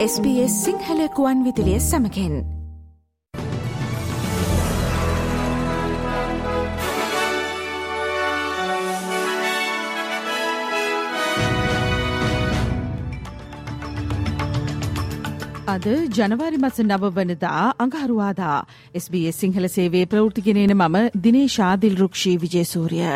SBS 0.00 0.52
සිංහලකුවන් 0.64 1.40
විදිලිය 1.44 1.80
සමකෙන් 1.80 2.34
අද 15.66 15.88
ජනවාරි 16.16 16.56
මස 16.56 16.80
නව 16.80 17.10
වනදා 17.10 17.66
අඟහරුවාදා 17.78 18.56
SBS 18.94 19.36
සිංහල 19.36 19.68
සේවේ 19.68 20.06
ප්‍රෘතිගෙනන 20.06 20.74
මම 20.74 20.96
දිනේ 21.20 21.46
ශාදිල් 21.48 21.94
රුක්ෂී 21.96 22.36
විජේසූරිය. 22.38 23.12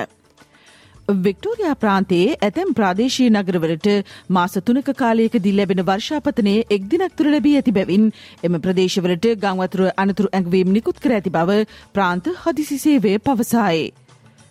වික්ටෝරයා 1.08 1.74
ප්‍රාන්තයේ 1.76 2.36
ඇතැම් 2.38 2.70
ප්‍රාදේශී 2.74 3.30
නගරවලට 3.30 3.88
මාස 4.28 4.54
තුනක 4.60 4.88
කාලයකදී 4.94 5.52
ලැබෙන 5.52 5.82
වර්ෂාපතනය 5.82 6.54
එක් 6.68 6.86
දිනක් 6.88 7.16
තුර 7.16 7.26
ලැබී 7.26 7.56
ඇති 7.56 7.72
බැවින් 7.72 8.06
එම 8.42 8.56
ප්‍රදේශවලට 8.58 9.28
ගංවතුර 9.38 9.90
අනතුරු 9.96 10.30
ඇඟවීම් 10.30 10.72
නිකුත් 10.72 11.00
කර 11.00 11.12
ඇති 11.12 11.30
බව 11.30 11.58
ප්‍රාන්ත 11.92 12.32
හදිසිසේවේ 12.38 13.18
පවසායි. 13.20 13.92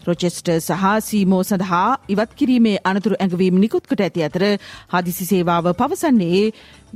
රොචෙස්ට 0.02 0.50
සහ 0.52 0.86
සීමෝ 1.02 1.42
සඳහා 1.44 1.98
ඉවත් 2.08 2.32
කිරීමේ 2.36 2.78
අනතුරු 2.84 3.18
ඇඟවීම් 3.18 3.60
නිකුත්කට 3.60 4.02
ඇති 4.02 4.24
අතර 4.24 4.46
හදිසි 4.94 5.26
සේවාව 5.26 5.74
පවසන්නේ 5.74 6.44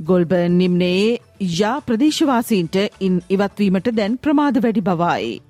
ගොල්බ 0.04 0.32
නිම්නයේ 0.52 1.18
යා 1.56 1.76
ප්‍රදේශවාසීන්ට 1.80 2.80
ඉන් 3.00 3.20
ඉවත්වීමට 3.28 3.92
දැන් 3.92 4.18
ප්‍රමාද 4.18 4.62
වැඩි 4.62 4.84
බවයි. 4.84 5.47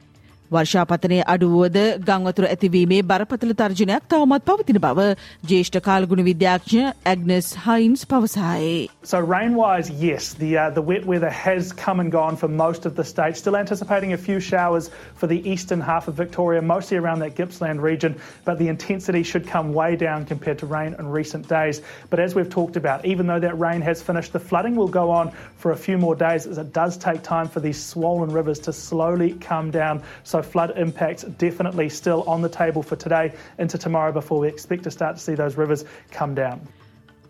වර්ෂාපතනය 0.54 1.18
අඩුවුවද 1.34 1.78
ගංවතුර 2.06 2.46
ඇතිවීමේ 2.46 3.02
බරපතල 3.10 3.54
තර්ජනයක් 3.58 4.04
තවමත් 4.12 4.46
පවතින 4.50 4.80
බව 4.84 5.06
ජේෂ්ඨ 5.50 5.82
කාලගුණ 5.88 6.26
විද්‍යාඥ 6.28 6.92
ඇග්නස් 7.12 7.48
හයින්ස් 7.66 8.06
පවසායේ. 8.12 8.90
So 9.04 9.20
rain-wise, 9.20 9.90
yes, 9.90 10.34
the 10.34 10.52
uh, 10.58 10.70
the 10.70 10.82
wet 10.82 11.06
weather 11.06 11.32
has 11.32 11.74
come 11.86 12.00
and 12.00 12.12
gone 12.12 12.38
for 12.38 12.48
most 12.48 12.86
of 12.86 12.96
the 12.96 13.04
state. 13.04 13.38
Still 13.38 13.58
anticipating 13.58 14.14
a 14.14 14.18
few 14.18 14.40
showers 14.40 14.92
for 15.16 15.28
the 15.28 15.40
eastern 15.54 15.82
half 15.82 16.08
of 16.08 16.16
Victoria, 16.16 16.62
mostly 16.62 16.98
around 16.98 17.20
that 17.26 17.36
Gippsland 17.36 17.82
region, 17.82 18.16
but 18.46 18.60
the 18.60 18.68
intensity 18.68 19.24
should 19.24 19.48
come 19.48 19.74
way 19.74 19.96
down 19.96 20.26
compared 20.26 20.60
to 20.60 20.68
rain 20.68 20.96
in 21.00 21.10
recent 21.10 21.48
days. 21.48 21.82
But 22.12 22.20
as 22.20 22.36
we've 22.36 22.50
talked 22.50 22.78
about, 22.78 23.06
even 23.06 23.26
though 23.26 23.40
that 23.40 23.58
rain 23.58 23.82
has 23.82 24.02
finished, 24.02 24.34
the 24.34 24.44
flooding 24.52 24.76
will 24.76 24.94
go 25.02 25.10
on 25.10 25.34
for 25.58 25.72
a 25.72 25.78
few 25.78 25.98
more 25.98 26.16
days 26.16 26.46
as 26.46 26.58
it 26.58 26.74
does 26.74 26.98
take 26.98 27.24
time 27.24 27.48
for 27.48 27.60
these 27.60 27.82
swollen 27.82 28.32
rivers 28.32 28.60
to 28.60 28.74
slowly 28.74 29.34
come 29.50 29.72
down. 29.72 30.04
So 30.24 30.37
So 30.39 30.43
flood 30.45 30.73
impacts 30.79 31.25
definitely 31.37 31.89
still 31.91 32.23
on 32.25 32.43
the 32.43 32.49
table 32.51 32.83
for 32.83 32.97
today 32.97 33.33
into 33.59 33.77
tomorrow 33.77 34.13
before 34.13 34.39
we 34.39 34.49
expect 34.49 34.85
to 34.85 34.91
start 34.91 35.17
to 35.17 35.23
see 35.23 35.35
those 35.35 35.57
rivers 35.57 35.85
come 36.13 36.35
down. 36.37 36.61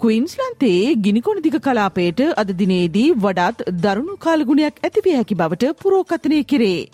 ක්වීන්ස්ලන්තේ 0.01 0.73
ගිනිකොන 0.99 1.41
දික 1.43 1.57
කලාපයට 1.63 2.21
අද 2.37 2.51
දිනේදී 2.59 3.07
වඩාත් 3.19 3.63
දරුණු 3.79 4.17
කාලගුණයක් 4.19 4.83
ඇතිවිය 4.83 5.15
හැකි 5.15 5.39
බවට 5.41 5.71
පුරෝකතනය 5.81 6.41
කෙරේ. 6.45 6.89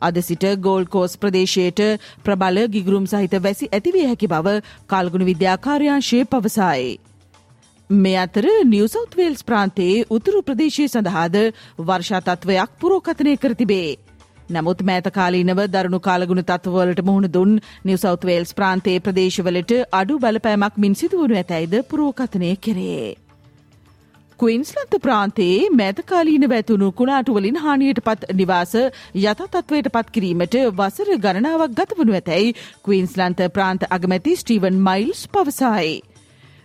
අද 0.00 0.20
සිට 0.22 0.46
ගෝල් 0.60 0.86
කෝස් 0.86 1.16
ප්‍රදේශයට 1.16 1.82
ප්‍රබල 2.24 2.60
ගිගරුම් 2.68 3.08
සහිත 3.08 3.34
වැසි 3.42 3.70
ඇතිවිය 3.70 4.06
හැකි 4.06 4.28
බව 4.28 4.54
කාල්ගුණ 4.86 5.28
විද්‍යාකාර්යංශය 5.30 6.20
පවසායි. 6.26 6.92
මේ 7.90 8.18
අතර 8.18 8.46
නිවසෞත්වේල්ස් 8.66 9.42
ප්‍රාන්තයේ 9.44 10.06
උතුරු 10.10 10.44
ප්‍රදේශය 10.44 10.86
සඳහාද 10.88 11.40
වර්ෂාතත්වයක් 11.82 12.78
පුරෝකතනය 12.78 13.36
කර 13.36 13.54
තිබේ. 13.54 13.98
නමුත් 14.50 14.80
මෑතකාලීනව 14.82 15.60
දරුණු 15.70 15.98
කාලගුණ 16.00 16.42
තත්වවලට 16.44 17.02
මුහුණ 17.04 17.32
දුන් 17.32 17.52
නිවසෞත්වේල්ස් 17.84 18.52
ප්‍රාන්තයේ 18.54 19.00
ප්‍රදේශවලට 19.00 19.74
අඩු 19.94 20.20
බලපෑමක් 20.20 20.78
මින් 20.78 20.96
සිදුවනු 20.96 21.36
ඇතැයිද 21.36 21.76
පුරෝකතනය 21.84 22.50
කෙරේ. 22.58 23.04
ක්වීන්ස්ලන්ත 24.40 24.94
ප්‍රාන්තයේ 25.00 25.70
මෑතකාලීන 25.72 26.48
වැතුණු 26.48 26.92
කුණාටුවලින් 26.92 27.56
හානියට 27.58 27.98
පත් 28.02 28.34
නිවාස 28.34 28.74
යථතත්වයට 28.74 29.88
පත් 29.90 30.06
කිරීමට 30.10 30.54
වසර 30.76 31.10
ගණනාවක් 31.18 31.74
ගතවනු 31.76 32.14
ඇතැයි 32.14 32.54
ක්වීන්ස්ලන්ත 32.84 33.42
ප්‍රාන්ත 33.52 33.90
අගමැති 33.90 34.36
ස්ටීවන් 34.36 34.80
මයිල්ස් 34.82 35.26
පවසායි. 35.28 35.98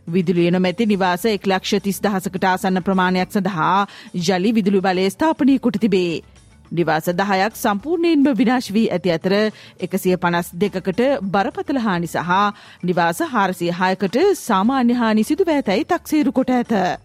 විදුලිය 0.07 0.51
නොමැති 0.51 0.87
නිවාස 0.87 1.25
එක් 1.27 1.47
ලක්ෂ 1.47 1.83
තිස් 1.83 1.99
දහසකට 2.01 2.47
ආසන්න 2.47 2.81
ප්‍රමාණයක් 2.83 3.31
සඳහා 3.31 3.87
ජලි 4.23 4.53
විදුලි 4.53 4.81
බලය 4.81 5.09
ස්ථාපනය 5.09 5.59
කොට 5.59 5.79
තිබේ. 5.79 6.23
නිවාස 6.71 7.09
දහයක් 7.13 7.55
සම්පූර්ණයෙන්ම 7.55 8.27
විනාශ 8.35 8.69
වී 8.71 8.87
ඇති 8.89 9.11
අතර 9.11 9.33
එකසිය 9.79 10.17
පනස් 10.17 10.53
දෙකකට 10.55 11.01
බරපතල 11.29 11.79
හානි 11.79 12.07
සහ 12.07 12.37
නිවාස 12.83 13.19
හාරසිය 13.29 13.73
හයකට 13.73 14.21
සාමාන්‍ය 14.37 14.93
හානි 14.95 15.23
සිදුව 15.23 15.49
ඇතැයි 15.49 15.85
තක්සේරු 15.85 16.31
කොට 16.31 16.49
ඇත. 16.51 17.04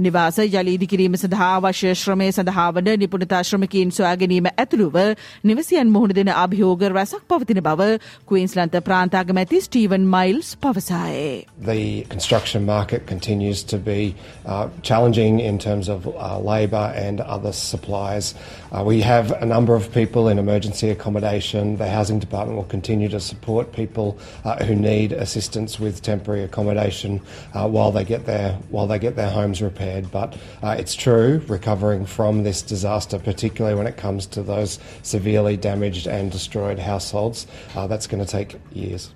නිවාස 0.00 0.38
ජලීදි 0.52 0.86
කිරීම 0.86 1.14
සඳහා 1.16 1.46
අවශ්‍ය 1.58 1.90
ශ්‍රමය 1.94 2.24
සඳහා 2.30 2.64
වන 2.76 2.88
නිපුණතා 3.02 3.38
ශ්‍රමකින් 3.48 3.92
සොයා 3.98 4.16
ගැනීම 4.22 4.48
ඇතුළුව 4.52 4.96
නිවසියන් 5.50 5.92
මුහුණ 5.94 6.12
දෙන 6.18 6.30
අභියෝග 6.34 6.82
රැසක් 6.94 7.22
පවතින 7.30 7.60
බව 7.68 7.86
ක්වීන්ස්ලන්ත 8.28 8.76
ප්‍රාන්තාගමැති 8.88 9.60
ස්ටීවන් 9.66 10.04
මයිල්ස් 10.14 10.50
පවසායේ. 10.64 11.46
The 11.68 12.04
construction 12.10 12.66
market 12.66 13.06
continues 13.12 13.62
to 13.72 13.78
be 13.78 14.14
uh, 14.44 14.68
challenging 14.82 15.40
in 15.40 15.58
terms 15.58 15.88
of 15.88 16.06
uh, 16.06 16.38
labour 16.50 16.92
and 17.06 17.24
other 17.36 17.52
supplies. 17.52 18.34
Uh, 18.70 18.84
we 18.84 19.00
have 19.02 19.32
a 19.40 19.46
number 19.46 19.74
of 19.74 19.90
people 19.92 20.30
in 20.32 20.38
emergency 20.38 20.90
accommodation. 20.90 21.76
The 21.78 21.90
housing 21.96 22.20
department 22.20 22.58
will 22.58 22.70
continue 22.76 23.08
to 23.16 23.22
support 23.30 23.72
people 23.72 24.18
uh, 24.44 24.62
who 24.66 24.74
need 24.74 25.16
assistance 25.26 25.80
with 25.80 26.02
temporary 26.02 26.44
accommodation 26.44 27.20
uh, 27.54 27.66
while 27.66 27.90
they 27.90 28.04
get 28.04 28.26
their 28.26 28.48
while 28.70 28.86
they 28.86 29.00
get 29.08 29.16
their 29.16 29.32
homes 29.40 29.62
repaired. 29.62 29.86
But 29.99 30.37
uh, 30.63 30.75
it's 30.79 30.95
true, 30.95 31.41
recovering 31.47 32.05
from 32.05 32.43
this 32.43 32.61
disaster, 32.61 33.19
particularly 33.19 33.75
when 33.75 33.87
it 33.87 33.97
comes 33.97 34.25
to 34.27 34.43
those 34.43 34.79
severely 35.03 35.57
damaged 35.57 36.07
and 36.07 36.31
destroyed 36.31 36.79
households, 36.79 37.47
uh, 37.75 37.87
that's 37.87 38.07
going 38.07 38.25
to 38.25 38.31
take 38.37 38.59
years. 38.73 39.11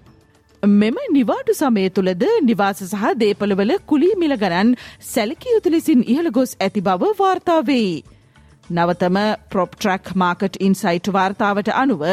මෙම 0.67 0.95
නිවාඩු 1.11 1.53
සමය 1.53 1.89
තුළද 1.89 2.23
නිවාස 2.43 2.83
සහ 2.83 3.13
දේපළවල 3.13 3.77
කුලී 3.85 4.09
මිල 4.17 4.35
ගණන් 4.35 4.75
සැලකිය 5.01 5.55
යුතු 5.55 5.69
ලෙසින් 5.69 6.03
ඉහළ 6.03 6.29
ගොස් 6.29 6.55
ඇති 6.59 6.81
බව 6.81 7.03
වාර්තාවෙයි. 7.19 8.03
නවතම 8.69 9.17
ප්‍රොප්ට්‍රක් 9.49 10.07
මාකට් 10.15 10.55
ඉන්සයිට් 10.59 11.07
වාර්තාවට 11.09 11.69
අනුව 11.73 12.03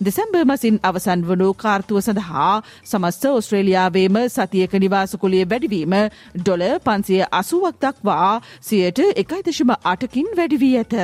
දෙසැම්බර් 0.00 0.42
මසින් 0.44 0.80
අවසන් 0.82 1.24
වනු 1.24 1.48
කාර්තුව 1.56 2.00
සඳහා 2.00 2.50
සමස්ත 2.84 3.24
ඔස්ට්‍රේලියාවේම 3.30 4.18
සතියක 4.28 4.74
නිවාසකුලිය 4.76 5.44
වැඩිවීම 5.46 5.94
ඩොල 6.34 6.64
පන්සිය 6.84 7.22
අසුවක් 7.32 7.80
දක්වා 7.80 8.32
සියයට 8.62 9.00
එකයිදශම 9.16 9.72
අටකින් 9.84 10.28
වැඩිවී 10.36 10.76
ඇත. 10.78 10.94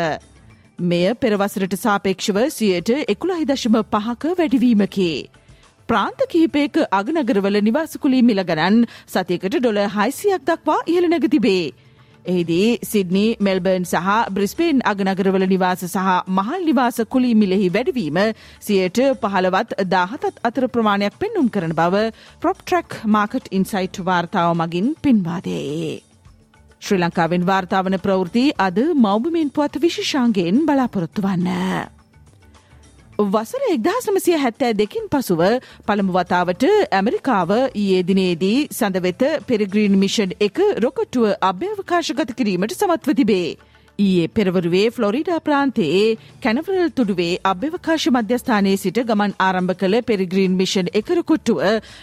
මෙය 0.83 1.15
පෙරවසරට 1.17 1.75
සාපේක්ෂව 1.79 2.45
සියයට 2.51 2.95
එකුළහිදශම 3.09 3.83
පහක 3.87 4.37
වැඩිවීමකි. 4.37 5.11
ප්‍රාන්ත 5.89 6.21
කිහිපයක 6.29 6.79
අගනගරවල 6.93 7.61
නිවාසකුලී 7.63 8.25
මිලගණන් 8.25 8.87
සතියකට 9.09 9.55
ඩොල 9.55 9.85
හයිසියක් 9.91 10.43
දක්වා 10.45 10.81
ඉහළ 10.87 11.09
නැගතිබේ. 11.09 11.88
එහිදී 12.25 12.79
සිඩ්නි 12.83 13.25
මෙල්බර්න් 13.41 13.85
සහ 13.85 14.09
බ්‍රිස්පේන් 14.31 14.83
අගනගරවල 14.85 15.47
නිවාස 15.47 15.85
සහ 15.85 16.09
මහල් 16.29 16.65
නිවාස 16.65 17.01
කුලී 17.09 17.35
මිලෙහි 17.35 17.69
වැඩවීම 17.69 18.19
සියයට 18.61 19.01
පහළවත් 19.23 19.77
දාහතත් 19.87 20.43
අතර 20.43 20.69
ප්‍රමාණයක් 20.69 21.19
පෙන්නුම් 21.19 21.49
කරන 21.51 21.75
බව 21.75 22.05
ප්‍රොප්ට්‍රක් 22.41 22.99
මාකට් 23.09 23.53
ඉන්සයිට් 23.53 24.03
වාර්තාව 24.05 24.55
මගින් 24.55 24.95
පින්වාදේ. 25.03 26.03
ශ්‍රී 26.81 27.01
ලංකාවෙන් 27.01 27.47
වාර්තාවන 27.47 28.01
ප්‍රවෘති 28.01 28.45
අද 28.59 28.79
මෞබමින් 28.97 29.51
පුවත් 29.51 29.81
විශෂාන්ගෙන් 29.83 30.67
බලාපොරොත්තු 30.67 31.23
වන්න. 31.23 31.98
වසර 33.19 33.63
එක්දහස් 33.67 34.05
නමසිය 34.07 34.37
හැත්තෑ 34.37 34.75
දෙකින් 34.75 35.07
පසුව 35.11 35.41
පළමු 35.87 36.13
වතාවට 36.15 36.67
ඇමරිකාව 36.93 37.51
ඊයේ 37.55 38.05
දිනේදී 38.05 38.69
සඳවෙත 38.71 39.25
පෙරග්‍රීන් 39.49 39.97
මිෂන් 39.99 40.35
එක 40.41 40.61
රොකොට්ටුව 40.79 41.35
අභ්‍යවකාශගත 41.43 42.31
කිරීමට 42.33 42.77
සමත්ව 42.77 43.17
තිබේ. 43.17 43.49
ඊයේ 43.99 44.31
පෙරවරුවේ 44.31 44.85
ෆ්ලොරිඩා 44.93 45.41
ප්‍රාන්තයේ 45.41 46.07
කැනවරල් 46.43 46.95
තුඩුවේ 46.95 47.35
අභ්‍යවකාශ 47.47 48.09
මධ්‍යස්ථානයේ 48.13 48.79
සිට 48.79 49.05
ගමන් 49.05 49.37
ආරම්භ 49.41 49.77
කළ 49.77 50.01
පෙරිග්‍රීන් 50.05 50.57
මිෂන් 50.57 50.95
එකරකොට්ටුව 50.95 51.63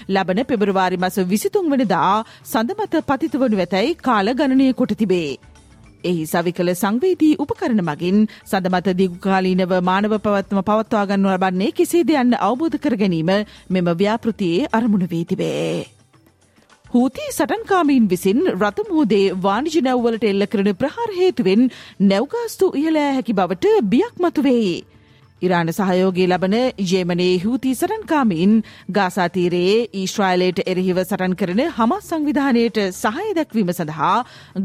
ලබන 0.10 0.46
පෙබරවාරි 0.46 1.00
මස 1.00 1.24
විසිතුන් 1.28 1.72
වනදා 1.72 2.14
සඳමත 2.46 3.04
පතිත 3.08 3.42
වනු 3.42 3.62
ඇතැයි 3.62 4.00
කාල 4.04 4.36
ගණනය 4.36 4.74
කොට 4.76 4.98
තිබේ. 4.98 5.55
එහි 6.06 6.26
සවිකල 6.26 6.72
සංවේදී 6.74 7.34
උපකරණ 7.40 7.82
මගින් 7.84 8.22
සඳමත 8.44 8.94
දිගුකාලීනව 8.96 9.74
මානව 9.84 10.16
පවත්ම 10.20 10.62
පවත්වාගන්නු 10.64 11.34
ලබන්නේ 11.34 11.74
කෙසේද 11.74 12.16
යන්න 12.16 12.40
අවබෝධ 12.42 12.80
කර 12.80 12.96
ගැනීම 12.98 13.32
මෙම 13.70 13.92
ව්‍යාපෘතියේ 13.96 14.72
අරමුණ 14.72 15.06
වී 15.08 15.26
තිබේ. 15.26 15.86
හූති 16.86 17.24
සටන්කාමීන් 17.30 18.10
විසින් 18.10 18.42
රථමූදේ 18.56 19.24
වාණිජ 19.42 19.78
නැව්වලට 19.84 20.26
එල්ල 20.26 20.46
කරන 20.48 20.70
ප්‍රහාර 20.76 21.12
හේතුවෙන් 21.14 21.64
නැව්ගාස්තු 22.06 22.74
ඉහලෑ 22.76 23.14
හැකි 23.14 23.34
බවට 23.34 23.74
බියක් 23.86 24.16
මතුවෙයි. 24.20 24.76
ඉරාණ 25.42 25.70
සහයෝගේ 25.70 26.28
ලබන 26.28 26.54
යේමනේ 26.84 27.32
හූති 27.40 27.72
සටන්කාමින් 27.74 28.54
ගාසාතීරයේ 28.90 29.76
ඊශ්‍රයිලයට 29.94 30.62
එරහිව 30.66 31.02
සටන් 31.02 31.36
කරන 31.36 31.62
හමස් 31.70 32.10
සංවිධානයට 32.10 32.80
සහය 32.94 33.28
දැක්වීම 33.36 33.74
සඳහා 33.74 34.16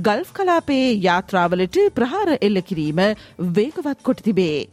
ගල්ෆ් 0.00 0.30
කලාපයේ 0.32 0.90
යාත්‍රාවලට 1.02 1.80
ප්‍රහාර 1.96 2.36
එල්ල 2.40 2.62
කිරීම 2.62 3.00
වේගවත් 3.50 3.98
කොට 4.02 4.22
තිබේ. 4.22 4.68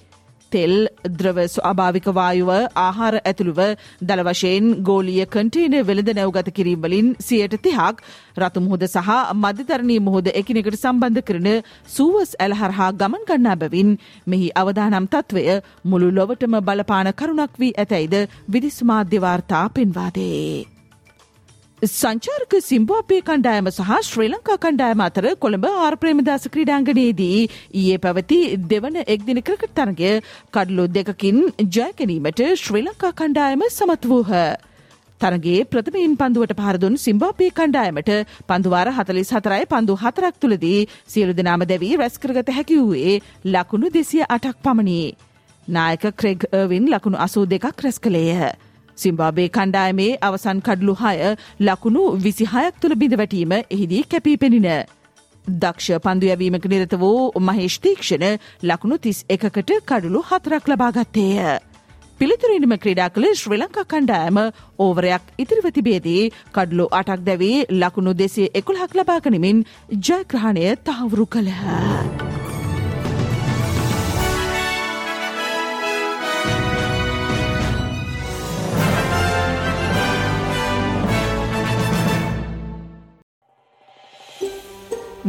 තෙල් 0.52 0.74
ද්‍රව 1.14 1.40
ස්වාභාවික 1.48 2.08
වායුව 2.12 2.52
ආහාර 2.78 3.14
ඇතුළුව 3.22 3.60
දළ 4.02 4.24
වශයෙන් 4.28 4.70
ගෝලිය 4.84 5.26
කටේන 5.28 5.76
වෙළඳ 5.84 6.12
නැවගත 6.12 6.50
කිරීමවලින් 6.52 7.10
සියයට 7.22 7.58
තිහක් 7.64 8.06
රතු 8.38 8.60
මුහොද 8.60 8.86
සහ 8.88 9.12
මධ්‍යතරණී 9.38 10.00
මුහොද 10.02 10.32
එකිනෙකට 10.34 10.80
සම්බන්ධ 10.80 11.26
කරන 11.28 11.50
සූවස් 11.90 12.32
ඇලහරහා 12.38 12.92
ගමන් 12.94 13.28
ගන්නා 13.28 13.58
බැවින් 13.58 13.92
මෙහි 14.28 14.48
අවදානම් 14.56 15.10
තත්ත්වය 15.10 15.60
මුළු 15.86 16.10
ලොවටම 16.14 16.58
බලපාන 16.62 17.14
කරුණක් 17.16 17.54
වී 17.58 17.76
ඇතැයිද 17.76 18.18
විදිස්මාධ්‍යවාර්තා 18.48 19.66
පෙන්වාදේ. 19.72 20.77
සංචාර්ක 21.82 22.54
සිම්බෝපේ 22.60 23.22
කණ්ඩායම 23.22 23.68
සහ 23.70 23.90
ශ්‍රී 24.06 24.30
ලංකා 24.30 24.56
කණ්ඩායම 24.58 25.02
අතර 25.06 25.26
කොළඹ 25.36 25.68
ආර්ප්‍රේමදාස 25.68 26.50
ක්‍රීඩාංගනයේදී 26.54 27.50
ඊයේ 27.74 28.00
පැවති 28.00 28.40
දෙවන 28.72 28.98
එක්දින 29.06 29.40
ක්‍රිකට් 29.44 29.76
තරගය 29.76 30.14
කඩලු 30.56 30.88
දෙකකින් 30.90 31.38
ජයගැනීමට 31.76 32.42
ශ්‍රී 32.56 32.84
ලංකා 32.88 33.14
කණ්ඩායම 33.14 33.62
සමත් 33.70 34.10
වූහ. 34.10 34.34
තරගේ 35.22 35.62
ප්‍රථමයින් 35.66 36.18
පන්දුවට 36.18 36.58
පහරදුන් 36.58 36.98
සිම්බාපේ 36.98 37.54
කණ්ඩායමට 37.54 38.12
පන්දුවාර 38.50 38.90
හතලිස් 38.98 39.38
හතරයි 39.38 39.70
පන්දු 39.70 40.02
හතරක් 40.04 40.36
තුළදී 40.42 40.80
සියලු 41.08 41.40
දෙනාම 41.40 41.70
දැවී 41.70 41.96
රැස්කරගත 41.98 42.56
හැකි 42.58 42.80
වූයේ 42.82 43.22
ලකුණු 43.46 43.94
දෙසිය 43.94 44.26
අටක් 44.28 44.58
පමණි. 44.64 45.02
නායක 45.68 46.14
ක්‍රෙග් 46.16 46.54
වින් 46.72 46.90
ලකුණු 46.90 47.26
අසූ 47.26 47.46
දෙකක් 47.46 47.86
රැස් 47.86 48.00
කළේය. 48.00 48.58
සිම්බාබේ 48.98 49.48
කණ්ඩායමේ 49.50 50.12
අවසන් 50.24 50.62
කඩලු 50.62 50.96
හය 50.98 51.16
ලකුණු 51.62 52.04
විසිහයක් 52.20 52.80
තුළ 52.82 52.96
බිඳ 52.96 53.18
වැටීම 53.18 53.56
එහිදී 53.56 54.04
කැපී 54.06 54.38
පෙනින. 54.38 54.68
දක්ෂ 55.46 56.04
පන්දුයවීමක 56.04 56.66
නිරත 56.68 56.94
වූ 57.00 57.32
මහේෂ්තීක්ෂණ 57.42 58.28
ලකුණු 58.64 58.98
තිස් 59.00 59.24
එකකට 59.30 59.72
කඩුළු 59.84 60.22
හතරක් 60.30 60.68
ලබාගත්තේය. 60.68 61.60
පිළිතුරිනිම 62.20 62.74
ක්‍රඩා 62.78 63.10
කළ 63.10 63.28
ශ්‍රී 63.34 63.60
ලංකා 63.60 63.86
කණ්ඩායම 63.86 64.40
ඕවරයක් 64.80 65.28
ඉතිරිව 65.38 65.68
තිබේදී 65.72 66.24
කඩලු 66.56 66.90
අටක් 66.94 67.22
දැවී 67.28 67.68
ලකුණු 67.76 68.16
දෙසේ 68.16 68.50
එකුල්හක් 68.54 68.98
ලබාගනිමින් 69.00 69.64
ජයග්‍රහණය 70.02 70.66
තහවුරු 70.84 71.26
කළහ. 71.28 72.37